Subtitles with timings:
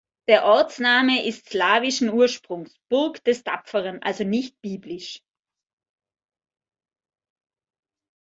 [0.27, 5.21] Der Ortsname ist slawischen Ursprungs: „Burg des Tapferen“, also nicht biblisch.